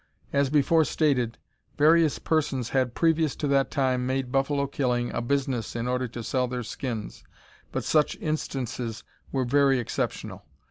As 0.33 0.49
before 0.49 0.83
stated, 0.83 1.37
various 1.77 2.17
persons 2.17 2.69
had 2.69 2.95
previous 2.95 3.35
to 3.35 3.47
that 3.49 3.69
time 3.69 4.07
made 4.07 4.31
buffalo 4.31 4.65
killing 4.65 5.11
a 5.11 5.21
business 5.21 5.75
in 5.75 5.87
order 5.87 6.07
to 6.07 6.23
sell 6.23 6.47
their 6.47 6.63
skins, 6.63 7.23
but 7.71 7.83
such 7.83 8.15
instances 8.17 9.03
were 9.31 9.45
very 9.45 9.77
exceptional. 9.77 10.43